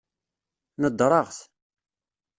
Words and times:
Nedreɣ-t. 0.81 1.39